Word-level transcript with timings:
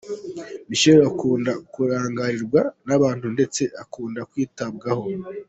Michelle 0.69 1.03
akunda 1.11 1.51
kurangarirwa 1.73 2.61
n’abantu 2.87 3.25
ndetse 3.35 3.61
akunda 3.83 4.19
kwitabwaho. 4.31 5.05